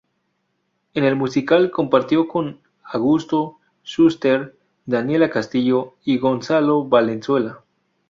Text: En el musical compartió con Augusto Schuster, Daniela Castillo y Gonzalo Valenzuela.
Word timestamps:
En 0.95 1.03
el 1.03 1.15
musical 1.15 1.69
compartió 1.69 2.27
con 2.27 2.59
Augusto 2.83 3.59
Schuster, 3.83 4.55
Daniela 4.87 5.29
Castillo 5.29 5.93
y 6.03 6.17
Gonzalo 6.17 6.83
Valenzuela. 6.85 7.61